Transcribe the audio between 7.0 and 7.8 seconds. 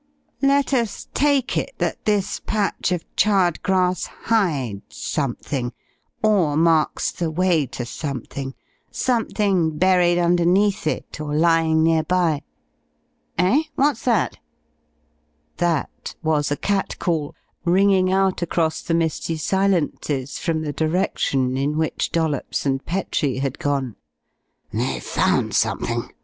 the way